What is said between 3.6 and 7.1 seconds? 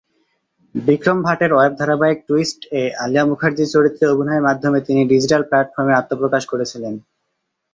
চরিত্রে অভিনয়ের মাধ্যমে তিনি ডিজিটাল প্ল্যাটফর্মে আত্মপ্রকাশ করেছিলেন।